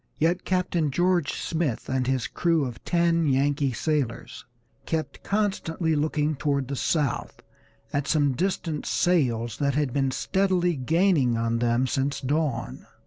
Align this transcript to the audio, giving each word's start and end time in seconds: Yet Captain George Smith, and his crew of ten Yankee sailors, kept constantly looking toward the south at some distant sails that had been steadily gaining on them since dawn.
Yet 0.17 0.45
Captain 0.45 0.89
George 0.89 1.33
Smith, 1.33 1.87
and 1.87 2.07
his 2.07 2.25
crew 2.25 2.65
of 2.65 2.83
ten 2.83 3.27
Yankee 3.27 3.71
sailors, 3.71 4.45
kept 4.87 5.21
constantly 5.21 5.95
looking 5.95 6.35
toward 6.35 6.69
the 6.69 6.75
south 6.75 7.43
at 7.93 8.07
some 8.07 8.33
distant 8.33 8.87
sails 8.87 9.57
that 9.59 9.75
had 9.75 9.93
been 9.93 10.09
steadily 10.09 10.75
gaining 10.75 11.37
on 11.37 11.59
them 11.59 11.85
since 11.85 12.19
dawn. 12.19 12.87